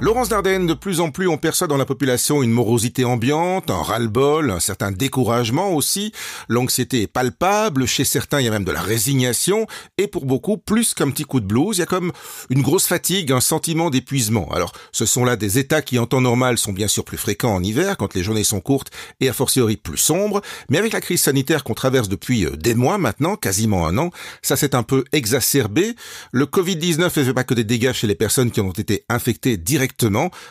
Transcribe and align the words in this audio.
Laurence 0.00 0.28
Dardenne, 0.28 0.68
de 0.68 0.74
plus 0.74 1.00
en 1.00 1.10
plus 1.10 1.26
on 1.26 1.38
perçoit 1.38 1.66
dans 1.66 1.76
la 1.76 1.84
population 1.84 2.44
une 2.44 2.52
morosité 2.52 3.04
ambiante, 3.04 3.68
un 3.68 3.82
ras-le-bol, 3.82 4.52
un 4.52 4.60
certain 4.60 4.92
découragement 4.92 5.72
aussi. 5.72 6.12
L'anxiété 6.48 7.02
est 7.02 7.06
palpable, 7.08 7.84
chez 7.84 8.04
certains 8.04 8.40
il 8.40 8.44
y 8.44 8.48
a 8.48 8.52
même 8.52 8.62
de 8.62 8.70
la 8.70 8.80
résignation, 8.80 9.66
et 9.98 10.06
pour 10.06 10.24
beaucoup, 10.24 10.56
plus 10.56 10.94
qu'un 10.94 11.10
petit 11.10 11.24
coup 11.24 11.40
de 11.40 11.46
blues, 11.46 11.78
il 11.78 11.80
y 11.80 11.82
a 11.82 11.86
comme 11.86 12.12
une 12.48 12.62
grosse 12.62 12.86
fatigue, 12.86 13.32
un 13.32 13.40
sentiment 13.40 13.90
d'épuisement. 13.90 14.48
Alors 14.52 14.70
ce 14.92 15.04
sont 15.04 15.24
là 15.24 15.34
des 15.34 15.58
états 15.58 15.82
qui 15.82 15.98
en 15.98 16.06
temps 16.06 16.20
normal 16.20 16.58
sont 16.58 16.72
bien 16.72 16.86
sûr 16.86 17.04
plus 17.04 17.18
fréquents 17.18 17.56
en 17.56 17.62
hiver, 17.64 17.96
quand 17.96 18.14
les 18.14 18.22
journées 18.22 18.44
sont 18.44 18.60
courtes 18.60 18.92
et 19.18 19.28
a 19.28 19.32
fortiori 19.32 19.76
plus 19.76 19.98
sombres, 19.98 20.42
mais 20.70 20.78
avec 20.78 20.92
la 20.92 21.00
crise 21.00 21.22
sanitaire 21.22 21.64
qu'on 21.64 21.74
traverse 21.74 22.08
depuis 22.08 22.46
euh, 22.46 22.50
des 22.56 22.76
mois 22.76 22.98
maintenant, 22.98 23.34
quasiment 23.34 23.88
un 23.88 23.98
an, 23.98 24.10
ça 24.42 24.54
s'est 24.54 24.76
un 24.76 24.84
peu 24.84 25.02
exacerbé. 25.10 25.96
Le 26.30 26.46
Covid-19 26.46 27.00
ne 27.00 27.08
fait 27.08 27.34
pas 27.34 27.42
que 27.42 27.54
des 27.54 27.64
dégâts 27.64 27.92
chez 27.92 28.06
les 28.06 28.14
personnes 28.14 28.52
qui 28.52 28.60
ont 28.60 28.70
été 28.70 29.04
infectées 29.08 29.56
directement 29.56 29.87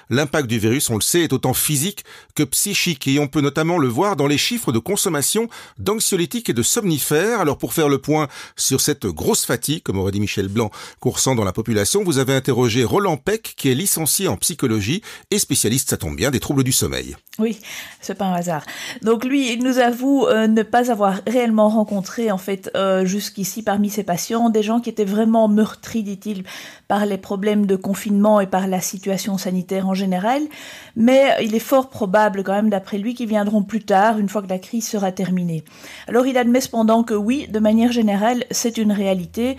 L'impact 0.09 0.47
du 0.47 0.59
virus, 0.59 0.89
on 0.89 0.95
le 0.95 1.01
sait, 1.01 1.21
est 1.21 1.33
autant 1.33 1.53
physique 1.53 2.03
que 2.35 2.43
psychique 2.43 3.07
et 3.07 3.19
on 3.19 3.27
peut 3.27 3.41
notamment 3.41 3.77
le 3.77 3.87
voir 3.87 4.15
dans 4.15 4.27
les 4.27 4.37
chiffres 4.37 4.71
de 4.71 4.79
consommation 4.79 5.49
d'anxiolytiques 5.77 6.49
et 6.49 6.53
de 6.53 6.63
somnifères. 6.63 7.39
Alors 7.39 7.57
pour 7.57 7.73
faire 7.73 7.89
le 7.89 7.97
point 7.97 8.27
sur 8.55 8.81
cette 8.81 9.05
grosse 9.05 9.45
fatigue, 9.45 9.83
comme 9.83 9.99
aurait 9.99 10.11
dit 10.11 10.19
Michel 10.19 10.47
Blanc, 10.47 10.71
ressent 11.01 11.35
dans 11.35 11.43
la 11.43 11.53
population, 11.53 12.03
vous 12.03 12.19
avez 12.19 12.33
interrogé 12.33 12.83
Roland 12.83 13.17
Peck, 13.17 13.53
qui 13.57 13.69
est 13.69 13.75
licencié 13.75 14.27
en 14.27 14.37
psychologie 14.37 15.01
et 15.31 15.39
spécialiste, 15.39 15.89
ça 15.89 15.97
tombe 15.97 16.15
bien, 16.15 16.31
des 16.31 16.39
troubles 16.39 16.63
du 16.63 16.71
sommeil. 16.71 17.15
Oui, 17.39 17.59
c'est 18.01 18.15
pas 18.15 18.25
un 18.25 18.33
hasard. 18.33 18.65
Donc 19.01 19.23
lui, 19.23 19.53
il 19.53 19.63
nous 19.63 19.77
avoue 19.77 20.25
euh, 20.25 20.47
ne 20.47 20.63
pas 20.63 20.91
avoir 20.91 21.21
réellement 21.27 21.69
rencontré 21.69 22.31
en 22.31 22.37
fait 22.37 22.71
euh, 22.75 23.05
jusqu'ici 23.05 23.63
parmi 23.63 23.89
ses 23.89 24.03
patients 24.03 24.49
des 24.49 24.63
gens 24.63 24.79
qui 24.79 24.89
étaient 24.89 25.05
vraiment 25.05 25.47
meurtris, 25.47 26.03
dit-il, 26.03 26.43
par 26.87 27.05
les 27.05 27.17
problèmes 27.17 27.65
de 27.65 27.75
confinement 27.75 28.41
et 28.41 28.47
par 28.47 28.67
la 28.67 28.81
situation 28.81 29.26
sanitaire 29.35 29.89
en 29.89 29.93
général. 29.93 30.43
Mais 30.95 31.35
il 31.41 31.53
est 31.53 31.59
fort 31.59 31.89
probable 31.89 32.43
quand 32.43 32.53
même, 32.53 32.69
d'après 32.69 32.97
lui, 32.97 33.13
qu'ils 33.13 33.27
viendront 33.27 33.63
plus 33.63 33.83
tard, 33.83 34.19
une 34.19 34.29
fois 34.29 34.41
que 34.41 34.47
la 34.47 34.59
crise 34.59 34.87
sera 34.87 35.11
terminée. 35.11 35.65
Alors 36.07 36.25
il 36.25 36.37
admet 36.37 36.61
cependant 36.61 37.03
que 37.03 37.13
oui, 37.13 37.47
de 37.49 37.59
manière 37.59 37.91
générale, 37.91 38.45
c'est 38.51 38.77
une 38.77 38.93
réalité. 38.93 39.57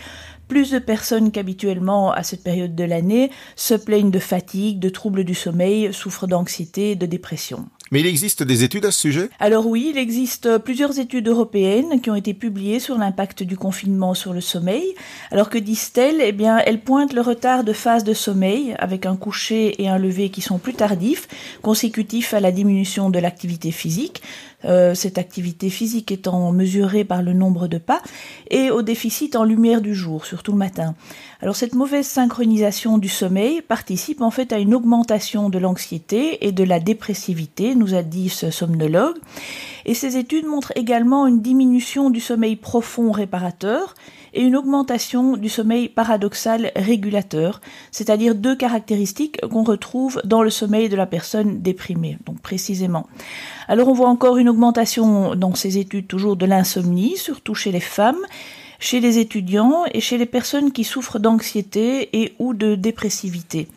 Plus 0.48 0.70
de 0.70 0.78
personnes 0.78 1.30
qu'habituellement 1.30 2.11
à 2.11 2.22
cette 2.22 2.42
période 2.42 2.74
de 2.74 2.84
l'année 2.84 3.30
se 3.55 3.74
plaignent 3.74 4.11
de 4.11 4.19
fatigue, 4.19 4.78
de 4.78 4.89
troubles 4.89 5.24
du 5.24 5.34
sommeil, 5.34 5.92
souffrent 5.92 6.27
d'anxiété, 6.27 6.96
de 6.96 7.05
dépression. 7.05 7.69
Mais 7.91 8.00
il 8.00 8.06
existe 8.06 8.42
des 8.42 8.64
études 8.64 8.84
à 8.84 8.91
ce 8.91 9.00
sujet? 9.00 9.31
Alors 9.39 9.67
oui, 9.67 9.89
il 9.91 9.98
existe 9.98 10.58
plusieurs 10.58 10.98
études 10.98 11.28
européennes 11.28 12.00
qui 12.00 12.11
ont 12.11 12.14
été 12.14 12.34
publiées 12.34 12.80
sur 12.80 12.98
l'impact 12.98 13.42
du 13.42 13.56
confinement 13.56 14.14
sur 14.14 14.33
le 14.33 14.41
sommeil. 14.41 14.95
Alors 15.30 15.48
que 15.48 15.58
disent-elles? 15.58 16.20
Eh 16.20 16.33
bien, 16.33 16.58
elles 16.58 16.80
pointent 16.80 17.14
le 17.14 17.22
retard 17.22 17.64
de 17.64 17.72
phase 17.72 18.05
de 18.05 18.14
sommeil 18.14 18.75
avec 18.78 19.06
un 19.06 19.17
coucher 19.17 19.83
et 19.83 19.89
un 19.89 19.98
lever 19.98 20.28
qui 20.28 20.41
sont 20.41 20.58
plus 20.58 20.75
tardifs, 20.75 21.28
consécutifs 21.62 22.34
à 22.34 22.41
la 22.41 22.53
diminution 22.53 23.11
de 23.11 23.19
l'activité 23.19 23.70
physique. 23.70 24.23
Euh, 24.64 24.92
cette 24.95 25.19
activité 25.19 25.70
physique 25.70 26.11
étant 26.11 26.51
mesurée 26.51 27.05
par 27.05 27.23
le 27.23 27.33
nombre 27.33 27.69
de 27.69 27.78
pas, 27.78 28.03
et 28.51 28.73
au 28.73 28.83
déficit 28.83 29.37
en 29.37 29.45
lumière 29.45 29.81
du 29.81 29.95
jour, 29.95 30.27
surtout 30.27 30.51
le 30.51 30.59
matin. 30.59 30.97
Alors 31.41 31.55
cette 31.55 31.77
mauvaise 31.77 32.09
synchronisation 32.09 32.98
du 32.98 33.09
sommeil 33.09 33.62
participe 33.62 34.20
en 34.20 34.33
fait 34.33 34.53
à 34.53 34.59
une 34.59 34.75
augmentation 34.75 35.48
de 35.48 35.59
l'anxiété 35.59 36.45
et 36.45 36.51
de 36.51 36.64
la 36.64 36.81
dépressivité, 36.81 37.77
nous 37.77 37.95
a 37.95 38.03
dit 38.03 38.29
ce 38.31 38.51
somnologue. 38.51 39.14
Et 39.89 39.94
ces 39.94 40.19
études 40.19 40.44
montrent 40.44 40.75
également 40.77 41.27
une 41.27 41.41
diminution 41.41 42.11
du 42.11 42.20
sommeil 42.20 42.56
profond 42.56 43.11
réparateur 43.11 43.95
et 44.34 44.42
une 44.42 44.55
augmentation 44.55 45.39
du 45.39 45.48
sommeil 45.48 45.89
paradoxal 45.89 46.73
régulateur, 46.77 47.63
c'est-à-dire 47.90 48.35
deux 48.35 48.55
caractéristiques 48.55 49.40
qu'on 49.40 49.63
retrouve 49.63 50.20
dans 50.27 50.42
le 50.42 50.51
sommeil 50.51 50.90
de 50.90 50.96
la 50.96 51.07
personne 51.07 51.63
déprimée, 51.63 52.18
donc 52.27 52.39
précisément. 52.42 53.07
Alors 53.67 53.89
on 53.89 53.95
voit 53.95 54.11
encore 54.11 54.36
une 54.36 54.51
augmentation 54.51 55.35
dans 55.35 55.55
ces 55.55 55.79
études 55.79 56.07
toujours 56.07 56.36
de 56.36 56.45
l'insomnie, 56.45 57.17
surtout 57.17 57.55
chez 57.55 57.73
les 57.73 57.80
femmes, 57.80 58.20
chez 58.80 59.01
les 59.01 59.17
étudiants 59.17 59.84
et 59.95 60.02
chez 60.02 60.18
les 60.18 60.27
personnes 60.27 60.70
qui 60.70 60.84
souffrent 60.84 61.18
d'anxiété 61.18 62.11
et 62.13 62.34
ou 62.39 62.52
de 62.52 62.74
dépressivité. 62.74 63.68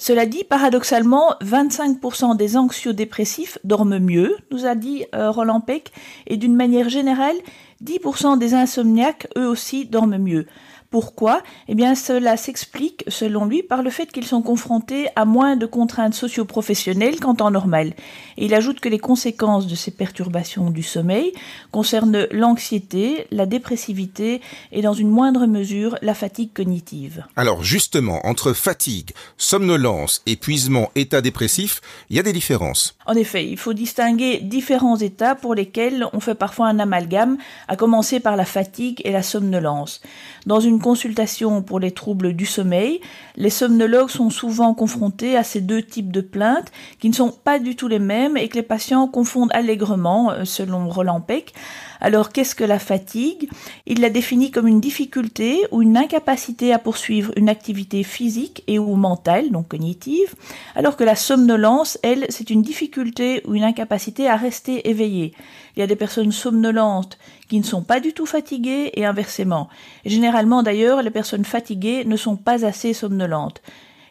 Cela 0.00 0.24
dit, 0.24 0.44
paradoxalement, 0.44 1.34
25% 1.42 2.34
des 2.34 2.56
anxiodépressifs 2.56 3.58
dorment 3.64 3.98
mieux, 3.98 4.34
nous 4.50 4.64
a 4.64 4.74
dit 4.74 5.04
euh, 5.14 5.30
Roland 5.30 5.60
Peck, 5.60 5.92
et 6.26 6.38
d'une 6.38 6.56
manière 6.56 6.88
générale, 6.88 7.36
10% 7.84 8.38
des 8.38 8.54
insomniaques, 8.54 9.28
eux 9.36 9.48
aussi, 9.48 9.86
dorment 9.86 10.18
mieux. 10.18 10.46
Pourquoi? 10.90 11.44
Eh 11.68 11.76
bien, 11.76 11.94
cela 11.94 12.36
s'explique, 12.36 13.04
selon 13.06 13.44
lui, 13.44 13.62
par 13.62 13.84
le 13.84 13.90
fait 13.90 14.10
qu'ils 14.10 14.26
sont 14.26 14.42
confrontés 14.42 15.06
à 15.14 15.24
moins 15.24 15.54
de 15.54 15.64
contraintes 15.64 16.14
socio-professionnelles 16.14 17.20
qu'en 17.20 17.36
temps 17.36 17.52
normal. 17.52 17.94
Et 18.36 18.46
il 18.46 18.54
ajoute 18.54 18.80
que 18.80 18.88
les 18.88 18.98
conséquences 18.98 19.68
de 19.68 19.76
ces 19.76 19.92
perturbations 19.92 20.70
du 20.70 20.82
sommeil 20.82 21.32
concernent 21.70 22.26
l'anxiété, 22.32 23.28
la 23.30 23.46
dépressivité 23.46 24.40
et, 24.72 24.82
dans 24.82 24.92
une 24.92 25.10
moindre 25.10 25.46
mesure, 25.46 25.96
la 26.02 26.12
fatigue 26.12 26.52
cognitive. 26.52 27.24
Alors, 27.36 27.62
justement, 27.62 28.18
entre 28.26 28.52
fatigue, 28.52 29.12
somnolence, 29.36 30.22
épuisement, 30.26 30.90
état 30.96 31.20
dépressif, 31.20 31.80
il 32.08 32.16
y 32.16 32.18
a 32.18 32.24
des 32.24 32.32
différences. 32.32 32.96
En 33.06 33.14
effet, 33.14 33.46
il 33.46 33.58
faut 33.58 33.74
distinguer 33.74 34.40
différents 34.42 34.96
états 34.96 35.36
pour 35.36 35.54
lesquels 35.54 36.04
on 36.12 36.18
fait 36.18 36.34
parfois 36.34 36.66
un 36.66 36.80
amalgame, 36.80 37.38
à 37.70 37.76
commencer 37.76 38.18
par 38.18 38.34
la 38.34 38.44
fatigue 38.44 39.00
et 39.04 39.12
la 39.12 39.22
somnolence. 39.22 40.02
Dans 40.44 40.58
une 40.58 40.80
consultation 40.80 41.62
pour 41.62 41.78
les 41.78 41.92
troubles 41.92 42.34
du 42.34 42.44
sommeil, 42.44 43.00
les 43.36 43.48
somnologues 43.48 44.10
sont 44.10 44.28
souvent 44.28 44.74
confrontés 44.74 45.36
à 45.36 45.44
ces 45.44 45.60
deux 45.60 45.80
types 45.80 46.10
de 46.10 46.20
plaintes 46.20 46.72
qui 46.98 47.08
ne 47.08 47.14
sont 47.14 47.30
pas 47.30 47.60
du 47.60 47.76
tout 47.76 47.86
les 47.86 48.00
mêmes 48.00 48.36
et 48.36 48.48
que 48.48 48.56
les 48.56 48.64
patients 48.64 49.06
confondent 49.06 49.52
allègrement, 49.52 50.32
euh, 50.32 50.44
selon 50.44 50.88
Roland 50.88 51.20
Peck. 51.20 51.54
Alors 52.00 52.32
qu'est-ce 52.32 52.54
que 52.54 52.64
la 52.64 52.78
fatigue? 52.78 53.48
Il 53.86 54.00
la 54.00 54.10
définit 54.10 54.50
comme 54.50 54.66
une 54.66 54.80
difficulté 54.80 55.60
ou 55.70 55.82
une 55.82 55.96
incapacité 55.96 56.72
à 56.72 56.78
poursuivre 56.78 57.32
une 57.36 57.48
activité 57.48 58.02
physique 58.02 58.64
et 58.66 58.78
ou 58.78 58.96
mentale, 58.96 59.50
donc 59.50 59.68
cognitive, 59.68 60.34
alors 60.74 60.96
que 60.96 61.04
la 61.04 61.14
somnolence, 61.14 61.98
elle, 62.02 62.26
c'est 62.30 62.50
une 62.50 62.62
difficulté 62.62 63.42
ou 63.46 63.54
une 63.54 63.64
incapacité 63.64 64.28
à 64.28 64.36
rester 64.36 64.88
éveillé. 64.88 65.34
Il 65.76 65.80
y 65.80 65.82
a 65.82 65.86
des 65.86 65.96
personnes 65.96 66.32
somnolentes 66.32 67.18
qui 67.48 67.58
ne 67.60 67.64
sont 67.64 67.82
pas 67.82 68.00
du 68.00 68.12
tout 68.12 68.26
fatiguées 68.26 68.90
et 68.94 69.06
inversement. 69.06 69.68
généralement 70.04 70.62
d'ailleurs, 70.62 71.02
les 71.02 71.10
personnes 71.10 71.44
fatiguées 71.44 72.04
ne 72.04 72.16
sont 72.16 72.36
pas 72.36 72.64
assez 72.64 72.92
somnolentes. 72.92 73.62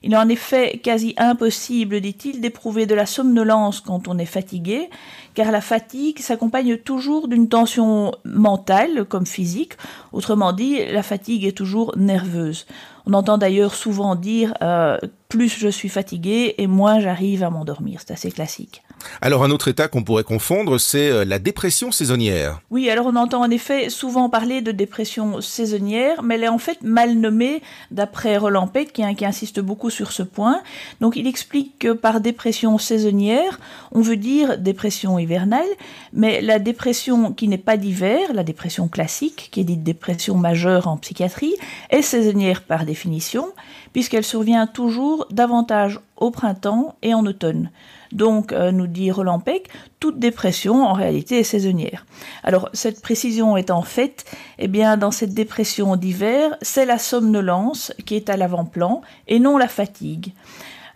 Il 0.02 0.14
est 0.14 0.18
en 0.18 0.30
effet 0.30 0.80
quasi 0.82 1.14
impossible, 1.18 2.00
dit-il, 2.00 2.40
d'éprouver 2.40 2.86
de 2.86 2.96
la 2.96 3.06
somnolence 3.06 3.82
quand 3.82 4.08
on 4.08 4.18
est 4.18 4.26
fatigué, 4.26 4.90
car 5.34 5.52
la 5.52 5.62
fatigue 5.62 6.20
s'accompagne 6.20 6.78
toujours 6.78 7.28
d'une 7.28 7.50
tension 7.50 8.14
mentale 8.24 9.06
comme 9.06 9.26
physique. 9.26 9.74
Autrement 10.14 10.54
dit, 10.54 10.86
la 10.86 11.04
fatigue 11.04 11.44
est 11.44 11.58
toujours 11.58 11.98
nerveuse. 11.98 12.66
On 13.06 13.14
entend 13.14 13.38
d'ailleurs 13.38 13.74
souvent 13.74 14.16
dire 14.16 14.54
euh, 14.62 14.98
plus 15.28 15.50
je 15.50 15.68
suis 15.68 15.90
fatigué 15.90 16.56
et 16.58 16.68
moins 16.68 17.00
j'arrive 17.00 17.44
à 17.44 17.50
m'endormir. 17.50 18.00
C'est 18.00 18.14
assez 18.14 18.32
classique. 18.32 18.84
Alors 19.22 19.44
un 19.44 19.52
autre 19.52 19.68
état 19.68 19.88
qu'on 19.88 20.04
pourrait 20.04 20.24
confondre, 20.24 20.80
c'est 20.80 21.10
euh, 21.10 21.26
la 21.26 21.40
dépression 21.40 21.92
saisonnière. 21.92 22.62
Oui, 22.70 22.90
alors 22.90 23.08
on 23.08 23.16
entend 23.16 23.42
en 23.42 23.50
effet 23.50 23.90
souvent 23.90 24.30
parler 24.30 24.62
de 24.62 24.72
dépression 24.72 25.42
saisonnière, 25.42 26.24
mais 26.24 26.36
elle 26.36 26.44
est 26.44 26.50
en 26.50 26.58
fait 26.58 26.82
mal 26.82 27.16
nommée 27.16 27.62
d'après 27.92 28.38
Roland 28.38 28.68
Peck 28.68 28.94
qui, 28.94 29.04
qui, 29.16 29.26
insiste 29.26 29.60
beaucoup 29.60 29.90
sur 29.90 30.12
ce 30.12 30.24
point. 30.24 30.62
Donc 31.02 31.16
il 31.16 31.28
explique 31.28 31.80
que 31.80 31.94
par 31.94 32.22
dépression 32.22 32.78
saisonnière, 32.78 33.60
on 33.92 34.02
veut 34.02 34.18
dire 34.18 34.58
dépression 34.58 35.20
hivernale, 35.20 35.68
mais 36.14 36.42
la 36.42 36.60
dépression 36.60 37.34
qui 37.34 37.48
n'est 37.48 37.58
pas 37.58 37.78
d'hiver, 37.78 38.34
la 38.34 38.44
dépression 38.44 38.88
classique, 38.88 39.50
qui 39.52 39.62
est 39.62 39.66
dite 39.66 39.84
dépression 39.84 40.36
majeure 40.36 40.88
en 40.88 40.98
psychiatrie, 40.98 41.56
est 41.90 42.02
saisonnière 42.02 42.64
par 42.64 42.86
définition, 42.86 43.50
puisqu'elle 43.94 44.24
survient 44.24 44.68
toujours 44.68 45.28
davantage 45.32 46.00
au 46.20 46.32
printemps 46.32 46.96
et 47.02 47.14
en 47.14 47.26
automne. 47.26 47.72
Donc, 48.12 48.54
euh, 48.54 48.72
nous 48.72 48.88
dit 48.88 49.12
Roland 49.12 49.40
Peck, 49.40 49.70
toute 50.00 50.20
dépression 50.20 50.84
en 50.84 50.94
réalité 50.94 51.40
est 51.40 51.44
saisonnière. 51.44 52.06
Alors, 52.44 52.70
cette 52.74 53.02
précision 53.02 53.58
étant 53.58 53.82
faite, 53.82 54.26
eh 54.58 54.68
bien, 54.68 54.98
dans 54.98 55.12
cette 55.12 55.34
dépression 55.34 55.96
d'hiver, 55.96 56.56
c'est 56.62 56.86
la 56.86 56.98
somnolence 56.98 57.94
qui 58.06 58.16
est 58.16 58.30
à 58.30 58.38
l'avant-plan 58.38 59.02
et 59.28 59.40
non 59.40 59.58
la 59.58 59.68
fatigue. 59.68 60.34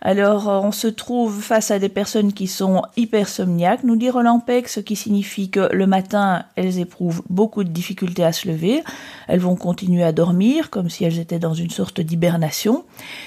Alors, 0.06 0.48
on 0.48 0.70
se 0.70 0.86
trouve 0.86 1.40
face 1.40 1.70
à 1.70 1.78
des 1.78 1.88
personnes 1.88 2.34
qui 2.34 2.46
sont 2.46 2.82
hypersomniaques, 2.98 3.84
nous 3.84 3.96
dit 3.96 4.10
Roland 4.10 4.44
ce 4.66 4.80
qui 4.80 4.96
signifie 4.96 5.48
que 5.48 5.72
le 5.72 5.86
matin, 5.86 6.44
elles 6.56 6.78
éprouvent 6.78 7.22
beaucoup 7.30 7.64
de 7.64 7.70
difficultés 7.70 8.22
à 8.22 8.32
se 8.32 8.46
lever. 8.46 8.84
Elles 9.28 9.40
vont 9.40 9.56
continuer 9.56 10.04
à 10.04 10.12
dormir 10.12 10.68
comme 10.68 10.90
si 10.90 11.04
elles 11.04 11.18
étaient 11.18 11.38
dans 11.38 11.54
une 11.54 11.70
sorte 11.70 12.02
d'hibernation. 12.02 12.84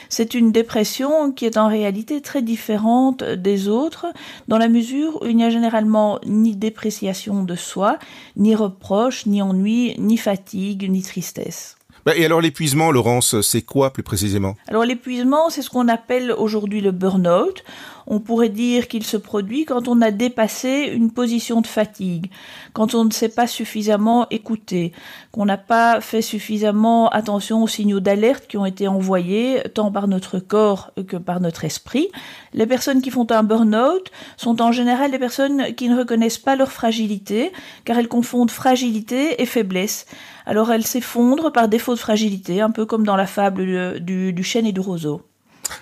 C'est 0.10 0.36
une 0.36 0.52
dépression 0.52 1.32
qui 1.32 1.46
est 1.46 1.58
en 1.58 1.68
réalité 1.68 2.22
très 2.22 2.44
différente 2.44 3.24
des 3.24 3.70
autres, 3.70 4.06
dans 4.48 4.60
la 4.60 4.70
mesure 4.70 5.20
où 5.24 5.26
il 5.26 5.36
n'y 5.36 5.46
a 5.46 5.50
généralement 5.50 6.20
ni 6.28 6.56
dépréciation 6.56 7.44
de 7.44 7.56
soi, 7.56 7.98
ni 8.36 8.54
reproche, 8.54 9.26
ni 9.26 9.42
ennui, 9.42 9.96
ni 9.98 10.18
fatigue, 10.18 10.88
ni 10.92 11.02
tristesse. 11.02 11.77
Bah, 12.08 12.16
et 12.16 12.24
alors 12.24 12.40
l'épuisement, 12.40 12.90
Laurence, 12.90 13.42
c'est 13.42 13.64
quoi 13.64 13.92
plus 13.92 14.02
précisément? 14.02 14.56
Alors 14.70 14.86
l'épuisement, 14.86 15.50
c'est 15.50 15.62
ce 15.62 15.70
qu'on 15.70 15.90
appelle 15.90 16.32
aujourd'hui 16.32 16.80
le 16.80 16.92
burn-out. 16.94 17.66
On 18.10 18.22
pourrait 18.22 18.48
dire 18.48 18.88
qu'il 18.88 19.04
se 19.04 19.18
produit 19.18 19.66
quand 19.66 19.90
on 19.90 20.02
a 20.02 20.12
dépassé 20.12 20.90
une 20.94 21.12
position 21.12 21.60
de 21.60 21.68
fatigue, 21.68 22.32
quand 22.72 22.96
on 22.96 23.04
ne 23.04 23.12
s'est 23.12 23.28
pas 23.28 23.48
suffisamment 23.48 24.28
écouté, 24.30 24.94
qu'on 25.34 25.44
n'a 25.44 25.58
pas 25.58 26.00
fait 26.00 26.22
suffisamment 26.22 27.10
attention 27.10 27.64
aux 27.64 27.68
signaux 27.68 28.00
d'alerte 28.00 28.48
qui 28.48 28.56
ont 28.56 28.66
été 28.66 28.88
envoyés 28.88 29.62
tant 29.74 29.92
par 29.92 30.08
notre 30.08 30.40
corps 30.40 30.94
que 31.06 31.18
par 31.18 31.42
notre 31.42 31.66
esprit. 31.66 32.08
Les 32.54 32.66
personnes 32.66 33.02
qui 33.02 33.12
font 33.12 33.28
un 33.30 33.44
burn-out 33.44 34.10
sont 34.38 34.62
en 34.62 34.72
général 34.72 35.12
des 35.12 35.20
personnes 35.20 35.76
qui 35.76 35.90
ne 35.90 35.98
reconnaissent 35.98 36.38
pas 36.38 36.56
leur 36.56 36.72
fragilité, 36.72 37.52
car 37.84 38.00
elles 38.00 38.08
confondent 38.08 38.52
fragilité 38.52 39.42
et 39.42 39.46
faiblesse. 39.46 40.06
Alors 40.46 40.72
elles 40.72 40.88
s'effondrent 40.88 41.52
par 41.52 41.68
défaut 41.68 41.94
de 41.94 42.00
fragilité, 42.00 42.62
un 42.62 42.72
peu 42.72 42.86
comme 42.86 43.06
dans 43.06 43.18
la 43.18 43.28
fable 43.28 44.00
du, 44.00 44.32
du 44.32 44.44
chêne 44.44 44.66
et 44.66 44.72
du 44.72 44.80
roseau. 44.80 45.27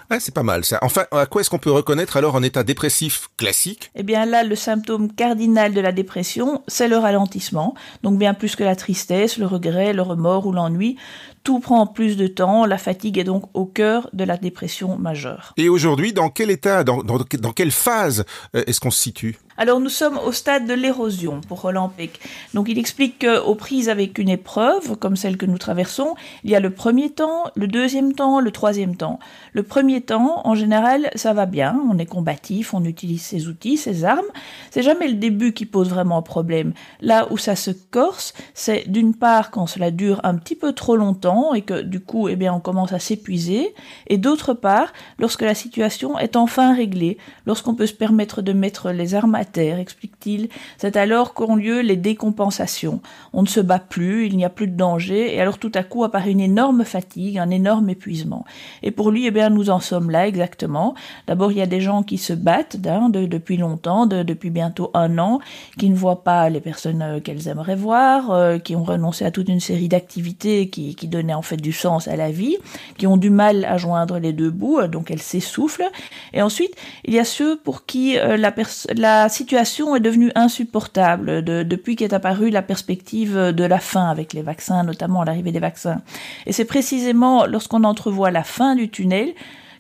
Ouais, 0.09 0.19
c'est 0.19 0.33
pas 0.33 0.43
mal 0.43 0.65
ça. 0.65 0.79
Enfin, 0.81 1.05
à 1.11 1.25
quoi 1.25 1.41
est-ce 1.41 1.49
qu'on 1.49 1.59
peut 1.59 1.71
reconnaître 1.71 2.17
alors 2.17 2.35
un 2.35 2.43
état 2.43 2.63
dépressif 2.63 3.29
classique? 3.37 3.91
Eh 3.95 4.03
bien 4.03 4.25
là, 4.25 4.43
le 4.43 4.55
symptôme 4.55 5.11
cardinal 5.11 5.73
de 5.73 5.81
la 5.81 5.91
dépression, 5.91 6.63
c'est 6.67 6.87
le 6.87 6.97
ralentissement. 6.97 7.75
Donc 8.03 8.17
bien 8.17 8.33
plus 8.33 8.55
que 8.55 8.63
la 8.63 8.75
tristesse, 8.75 9.37
le 9.37 9.45
regret, 9.45 9.93
le 9.93 10.01
remords 10.01 10.45
ou 10.47 10.51
l'ennui. 10.51 10.97
Tout 11.43 11.59
prend 11.59 11.85
plus 11.85 12.17
de 12.17 12.25
temps, 12.25 12.65
la 12.65 12.79
fatigue 12.79 13.19
est 13.19 13.23
donc 13.23 13.43
au 13.53 13.65
cœur 13.65 14.09
de 14.13 14.23
la 14.23 14.37
dépression 14.37 14.97
majeure. 14.97 15.53
Et 15.57 15.69
aujourd'hui, 15.69 16.11
dans 16.11 16.29
quel 16.29 16.49
état, 16.49 16.83
dans, 16.83 17.03
dans, 17.03 17.17
dans 17.17 17.51
quelle 17.51 17.71
phase 17.71 18.25
euh, 18.55 18.63
est-ce 18.65 18.79
qu'on 18.79 18.89
se 18.89 19.01
situe? 19.01 19.38
Alors 19.57 19.79
nous 19.79 19.89
sommes 19.89 20.17
au 20.17 20.31
stade 20.31 20.67
de 20.67 20.73
l'érosion 20.73 21.39
pour 21.47 21.61
Roland 21.61 21.89
Peck. 21.89 22.19
Donc 22.53 22.67
il 22.67 22.77
explique 22.77 23.25
qu'aux 23.25 23.55
prises 23.55 23.87
avec 23.87 24.17
une 24.17 24.29
épreuve, 24.29 24.97
comme 24.97 25.15
celle 25.15 25.37
que 25.37 25.45
nous 25.45 25.57
traversons, 25.57 26.15
il 26.43 26.49
y 26.49 26.55
a 26.55 26.59
le 26.59 26.71
premier 26.71 27.09
temps, 27.09 27.45
le 27.55 27.67
deuxième 27.67 28.13
temps, 28.13 28.39
le 28.41 28.51
troisième 28.51 28.97
temps. 28.97 29.19
Le 29.53 29.63
premier 29.63 30.01
temps, 30.01 30.41
en 30.43 30.55
général, 30.55 31.09
ça 31.15 31.33
va 31.33 31.45
bien, 31.45 31.81
on 31.89 31.97
est 31.97 32.05
combatif, 32.05 32.73
on 32.73 32.83
utilise 32.83 33.21
ses 33.21 33.47
outils, 33.47 33.77
ses 33.77 34.03
armes. 34.03 34.25
C'est 34.71 34.83
jamais 34.83 35.07
le 35.07 35.13
début 35.13 35.53
qui 35.53 35.65
pose 35.65 35.89
vraiment 35.89 36.21
problème. 36.21 36.73
Là 36.99 37.27
où 37.31 37.37
ça 37.37 37.55
se 37.55 37.71
corse, 37.71 38.33
c'est 38.53 38.89
d'une 38.91 39.13
part 39.13 39.51
quand 39.51 39.67
cela 39.67 39.91
dure 39.91 40.19
un 40.23 40.35
petit 40.35 40.55
peu 40.55 40.73
trop 40.73 40.97
longtemps 40.97 41.53
et 41.53 41.61
que 41.61 41.81
du 41.81 42.01
coup, 42.01 42.27
eh 42.27 42.35
bien, 42.35 42.53
on 42.53 42.59
commence 42.59 42.91
à 42.91 42.99
s'épuiser, 42.99 43.73
et 44.07 44.17
d'autre 44.17 44.53
part, 44.53 44.91
lorsque 45.17 45.41
la 45.41 45.55
situation 45.55 46.19
est 46.19 46.35
enfin 46.35 46.75
réglée, 46.75 47.17
lorsqu'on 47.45 47.75
peut 47.75 47.85
se 47.85 47.93
permettre 47.93 48.41
de 48.41 48.51
mettre 48.51 48.91
les 48.91 49.15
armes 49.15 49.35
à 49.35 49.44
terre, 49.45 49.80
explique-t-il. 49.80 50.50
C'est 50.77 50.97
alors 50.97 51.33
qu'ont 51.33 51.56
lieu 51.56 51.81
les 51.81 51.95
décompensations. 51.95 53.01
On 53.33 53.42
ne 53.42 53.47
se 53.47 53.59
bat 53.59 53.80
plus, 53.80 54.27
il 54.27 54.38
n'y 54.38 54.45
a 54.45 54.50
plus 54.50 54.68
de 54.68 54.75
danger, 54.75 55.36
et 55.36 55.42
alors 55.42 55.57
tout 55.57 55.71
à 55.74 55.83
coup 55.83 56.03
apparaît 56.03 56.31
une 56.31 56.39
énorme 56.39 56.83
fatigue, 56.83 57.38
un 57.38 57.50
énorme 57.50 57.89
épuisement. 57.89 58.45
Et 58.83 58.92
pour 58.92 59.12
lui, 59.12 59.25
eh 59.25 59.31
bien, 59.31 59.50
nous 59.50 59.69
en 59.69 59.80
sommes 59.80 60.12
là 60.12 60.27
exactement. 60.27 60.95
D'abord, 61.27 61.51
il 61.51 61.57
y 61.57 61.62
a 61.62 61.68
des 61.68 61.81
gens 61.81 62.03
qui 62.03 62.18
se 62.18 62.33
battent 62.33 62.77
hein, 62.88 63.09
depuis 63.09 63.57
longtemps, 63.57 64.06
depuis 64.06 64.50
bientôt 64.50 64.92
un 64.94 65.18
an, 65.18 65.39
qui 65.77 65.89
ne 65.89 65.95
voient 65.95 66.24
pas 66.24 66.50
les 66.50 66.62
personnes 66.62 67.01
euh, 67.01 67.19
qu'elles 67.19 67.48
aimeraient 67.48 67.75
voir, 67.75 68.31
euh, 68.31 68.57
qui 68.57 68.75
ont 68.75 68.83
renoncé 68.83 69.25
à 69.25 69.31
toute 69.31 69.50
une 69.50 69.59
série 69.59 69.88
d'activités 69.88 70.69
qui, 70.69 70.95
donnaient 71.06 71.33
en 71.33 71.44
fait 71.44 71.57
du 71.57 71.71
sens 71.71 72.07
à 72.07 72.15
la 72.15 72.31
vie, 72.31 72.57
qui 72.98 73.06
ont 73.06 73.18
du 73.18 73.30
mal 73.30 73.63
à 73.65 73.77
joindre 73.77 74.18
les 74.18 74.33
deux 74.33 74.50
bouts, 74.50 74.80
euh, 74.80 74.88
donc 74.88 75.12
elles 75.12 75.21
s'essoufflent. 75.21 75.89
Et 76.33 76.41
ensuite, 76.41 76.75
il 77.03 77.13
y 77.13 77.19
a 77.19 77.25
ceux 77.25 77.57
pour 77.57 77.86
qui 77.86 78.15
la, 78.15 78.53
la 78.95 79.30
situation 79.35 79.95
est 79.95 79.99
devenue 79.99 80.31
insupportable 80.35 81.43
depuis 81.43 81.95
qu'est 81.95 82.13
apparue 82.13 82.49
la 82.49 82.61
perspective 82.61 83.35
de 83.35 83.63
la 83.63 83.79
fin 83.79 84.09
avec 84.09 84.33
les 84.33 84.41
vaccins, 84.41 84.83
notamment 84.83 85.23
l'arrivée 85.23 85.51
des 85.51 85.59
vaccins. 85.59 86.01
Et 86.45 86.53
c'est 86.53 86.65
précisément 86.65 87.45
lorsqu'on 87.45 87.83
entrevoit 87.83 88.31
la 88.31 88.43
fin 88.43 88.75
du 88.75 88.89
tunnel 88.89 89.33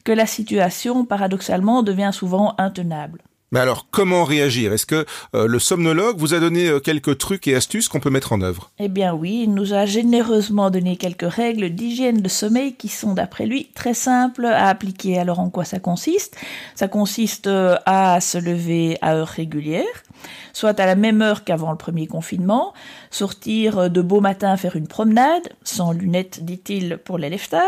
que 0.03 0.11
la 0.11 0.27
situation, 0.27 1.05
paradoxalement, 1.05 1.81
devient 1.81 2.11
souvent 2.13 2.53
intenable. 2.59 3.21
Mais 3.51 3.59
alors, 3.59 3.87
comment 3.91 4.23
réagir? 4.23 4.73
Est-ce 4.73 4.85
que 4.85 5.05
euh, 5.35 5.47
le 5.47 5.59
somnologue 5.59 6.17
vous 6.17 6.33
a 6.33 6.39
donné 6.39 6.67
euh, 6.67 6.79
quelques 6.79 7.17
trucs 7.17 7.47
et 7.47 7.55
astuces 7.55 7.87
qu'on 7.87 7.99
peut 7.99 8.09
mettre 8.09 8.33
en 8.33 8.41
œuvre? 8.41 8.71
Eh 8.79 8.87
bien 8.87 9.13
oui, 9.13 9.41
il 9.43 9.53
nous 9.53 9.73
a 9.73 9.85
généreusement 9.85 10.71
donné 10.71 10.97
quelques 10.97 11.31
règles 11.31 11.69
d'hygiène 11.69 12.21
de 12.21 12.29
sommeil 12.29 12.73
qui 12.73 12.87
sont, 12.87 13.13
d'après 13.13 13.45
lui, 13.45 13.69
très 13.75 13.93
simples 13.93 14.45
à 14.45 14.67
appliquer. 14.67 15.19
Alors 15.19 15.39
en 15.39 15.49
quoi 15.49 15.63
ça 15.63 15.79
consiste? 15.79 16.37
Ça 16.73 16.87
consiste 16.87 17.47
euh, 17.47 17.77
à 17.85 18.19
se 18.19 18.37
lever 18.37 18.97
à 19.01 19.15
heure 19.15 19.27
régulière, 19.27 19.85
soit 20.53 20.79
à 20.79 20.85
la 20.85 20.95
même 20.95 21.21
heure 21.21 21.43
qu'avant 21.43 21.71
le 21.71 21.77
premier 21.77 22.07
confinement, 22.07 22.73
sortir 23.11 23.89
de 23.89 24.01
beau 24.01 24.21
matin 24.21 24.55
faire 24.57 24.75
une 24.75 24.87
promenade, 24.87 25.49
sans 25.63 25.91
lunettes, 25.91 26.43
dit-il, 26.43 26.97
pour 26.97 27.17
les 27.17 27.29
leftards. 27.29 27.61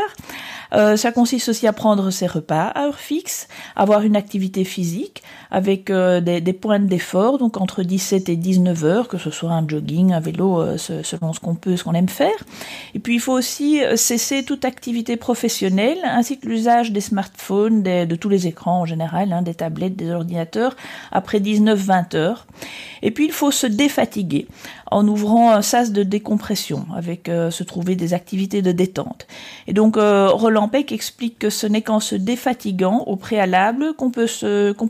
Euh, 0.74 0.98
ça 0.98 1.12
consiste 1.12 1.50
aussi 1.50 1.68
à 1.68 1.74
prendre 1.74 2.10
ses 2.12 2.28
repas 2.28 2.68
à 2.68 2.86
heure 2.86 3.00
fixe, 3.00 3.48
avoir 3.76 4.02
une 4.02 4.16
activité 4.16 4.64
physique 4.64 5.24
avec 5.50 5.90
euh, 5.90 6.20
des, 6.20 6.54
pointes 6.54 6.88
d'effort, 6.88 7.38
donc 7.38 7.58
entre 7.58 7.84
17 7.84 8.30
et 8.30 8.36
19 8.36 8.84
heures, 8.84 9.08
que 9.08 9.18
ce 9.18 9.32
soit 9.32 9.52
un 9.52 9.68
jogging, 9.68 10.12
un 10.12 10.20
vélo, 10.20 10.60
euh, 10.62 10.78
selon 10.78 11.34
ce 11.34 11.40
qu'on 11.40 11.56
peut, 11.56 11.78
ce 11.78 11.84
qu'on 11.84 11.94
aime 11.94 12.10
faire. 12.10 12.44
Et 12.94 13.00
puis 13.00 13.16
il 13.16 13.20
faut 13.20 13.34
aussi 13.34 13.80
cesser 13.96 14.44
toute 14.44 14.66
activité 14.66 15.16
professionnelle, 15.16 16.00
ainsi 16.04 16.38
que 16.38 16.48
l'usage 16.48 16.92
des 16.92 17.02
smartphones, 17.02 17.84
de 17.84 18.16
tous 18.16 18.30
les 18.30 18.48
écrans 18.48 18.82
en 18.82 18.86
général, 18.86 19.32
hein, 19.32 19.42
des 19.42 19.56
tablettes, 19.56 19.96
des 19.96 20.12
ordinateurs, 20.12 20.76
après 21.12 21.40
19-20 21.40 22.16
heures. 22.18 22.37
Et 23.02 23.12
puis 23.12 23.26
il 23.26 23.32
faut 23.32 23.52
se 23.52 23.68
défatiguer 23.68 24.48
en 24.90 25.08
ouvrant 25.08 25.52
un 25.52 25.62
sas 25.62 25.92
de 25.92 26.04
décompression, 26.04 26.86
avec 26.96 27.30
euh, 27.30 27.52
se 27.52 27.64
trouver 27.64 27.96
des 27.96 28.14
activités 28.14 28.62
de 28.62 28.72
détente. 28.72 29.28
Et 29.68 29.74
donc 29.74 29.98
euh, 29.98 30.30
Roland 30.30 30.70
Peck 30.70 30.92
explique 30.92 31.40
que 31.40 31.50
ce 31.50 31.68
n'est 31.68 31.82
qu'en 31.82 32.00
se 32.00 32.16
défatiguant 32.16 33.04
au 33.06 33.16
préalable 33.16 33.94
qu'on 33.94 34.12
peut, 34.12 34.28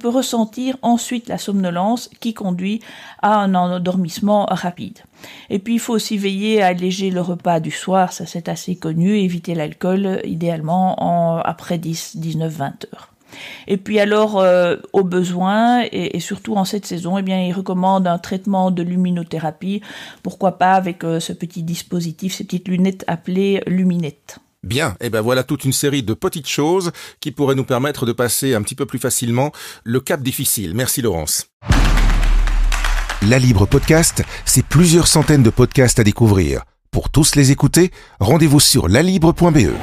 ressentir 0.07 0.77
ensuite 0.81 1.27
la 1.27 1.37
somnolence 1.37 2.09
qui 2.19 2.33
conduit 2.33 2.81
à 3.21 3.39
un 3.39 3.55
endormissement 3.55 4.45
rapide. 4.49 4.99
Et 5.49 5.59
puis 5.59 5.75
il 5.75 5.79
faut 5.79 5.93
aussi 5.93 6.17
veiller 6.17 6.61
à 6.61 6.67
alléger 6.67 7.09
le 7.09 7.21
repas 7.21 7.59
du 7.59 7.71
soir, 7.71 8.13
ça 8.13 8.25
c'est 8.25 8.49
assez 8.49 8.75
connu, 8.75 9.17
éviter 9.17 9.55
l'alcool 9.55 10.21
idéalement 10.23 11.03
en, 11.03 11.39
après 11.39 11.77
10, 11.77 12.17
19, 12.17 12.53
20 12.53 12.85
heures. 12.93 13.16
Et 13.67 13.77
puis 13.77 13.99
alors, 13.99 14.39
euh, 14.39 14.77
au 14.93 15.03
besoin, 15.03 15.83
et, 15.91 16.19
surtout 16.19 16.55
en 16.55 16.65
cette 16.65 16.85
saison, 16.85 17.17
eh 17.17 17.21
bien, 17.21 17.41
il 17.41 17.53
recommande 17.53 18.07
un 18.07 18.17
traitement 18.17 18.71
de 18.71 18.83
luminothérapie, 18.83 19.81
pourquoi 20.23 20.57
pas 20.57 20.73
avec 20.73 21.03
euh, 21.03 21.19
ce 21.19 21.33
petit 21.33 21.63
dispositif, 21.63 22.35
ces 22.35 22.43
petites 22.43 22.67
lunettes 22.67 23.03
appelées 23.07 23.61
luminettes. 23.67 24.39
Bien, 24.63 24.97
et 24.99 25.05
eh 25.05 25.09
ben 25.09 25.21
voilà 25.21 25.43
toute 25.43 25.65
une 25.65 25.71
série 25.71 26.03
de 26.03 26.13
petites 26.13 26.47
choses 26.47 26.91
qui 27.21 27.31
pourraient 27.31 27.55
nous 27.55 27.63
permettre 27.63 28.05
de 28.05 28.11
passer 28.11 28.55
un 28.55 28.61
petit 28.63 28.75
peu 28.75 28.85
plus 28.85 28.99
facilement 28.99 29.51
le 29.83 29.99
cap 29.99 30.21
difficile. 30.21 30.73
Merci 30.73 31.01
Laurence. 31.01 31.47
La 33.29 33.39
Libre 33.39 33.65
Podcast, 33.65 34.23
c'est 34.45 34.65
plusieurs 34.65 35.07
centaines 35.07 35.43
de 35.43 35.49
podcasts 35.51 35.99
à 35.99 36.03
découvrir. 36.03 36.63
Pour 36.91 37.09
tous 37.09 37.35
les 37.35 37.51
écouter, 37.51 37.91
rendez-vous 38.19 38.59
sur 38.59 38.87
lalibre.be. 38.87 39.73